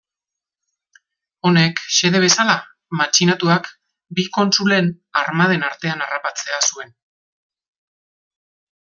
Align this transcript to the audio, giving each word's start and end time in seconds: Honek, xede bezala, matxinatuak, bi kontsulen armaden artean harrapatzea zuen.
Honek, 1.49 1.81
xede 1.97 2.21
bezala, 2.23 2.55
matxinatuak, 3.01 3.69
bi 4.21 4.25
kontsulen 4.39 4.89
armaden 5.25 5.67
artean 5.69 6.03
harrapatzea 6.07 6.59
zuen. 6.71 6.91